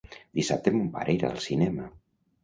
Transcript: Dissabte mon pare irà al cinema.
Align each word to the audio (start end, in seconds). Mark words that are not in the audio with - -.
Dissabte 0.37 0.71
mon 0.77 0.87
pare 0.95 1.13
irà 1.17 1.29
al 1.33 1.37
cinema. 1.49 1.85